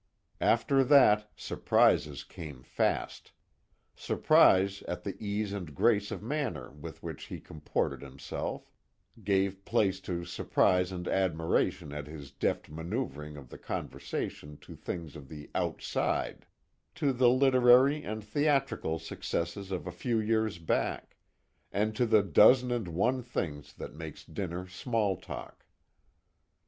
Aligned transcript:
After 0.41 0.83
that 0.83 1.29
surprises 1.35 2.23
came 2.23 2.63
fast. 2.63 3.33
Surprise 3.95 4.81
at 4.87 5.03
the 5.03 5.15
ease 5.23 5.53
and 5.53 5.75
grace 5.75 6.09
of 6.09 6.23
manner 6.23 6.71
with 6.71 7.03
which 7.03 7.25
he 7.25 7.39
comported 7.39 8.01
himself, 8.01 8.67
gave 9.23 9.63
place 9.63 9.99
to 10.01 10.25
surprise 10.25 10.91
and 10.91 11.07
admiration 11.07 11.93
at 11.93 12.07
his 12.07 12.31
deft 12.31 12.67
maneuvering 12.67 13.37
of 13.37 13.49
the 13.49 13.59
conversation 13.59 14.57
to 14.61 14.75
things 14.75 15.15
of 15.15 15.29
the 15.29 15.51
"outside" 15.53 16.47
to 16.95 17.13
the 17.13 17.29
literary 17.29 18.03
and 18.03 18.23
theatrical 18.23 18.97
successes 18.97 19.69
of 19.71 19.85
a 19.85 19.91
few 19.91 20.19
years 20.19 20.57
back, 20.57 21.15
and 21.71 21.95
to 21.95 22.07
the 22.07 22.23
dozen 22.23 22.71
and 22.71 22.87
one 22.87 23.21
things 23.21 23.71
that 23.75 23.93
make 23.93 24.17
dinner 24.33 24.65
small 24.65 25.15
talk. 25.15 25.63